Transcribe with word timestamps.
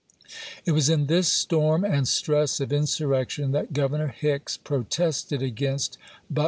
It 0.65 0.71
was 0.71 0.89
in 0.89 1.05
this 1.05 1.27
storm 1.27 1.85
and 1.85 2.07
stress 2.07 2.59
of 2.59 2.69
insurrec 2.69 3.29
tion 3.29 3.51
that 3.51 3.71
Governor 3.71 4.07
Hicks 4.07 4.57
protested 4.57 5.43
against 5.43 5.99
But 6.27 6.33
w. 6.33 6.39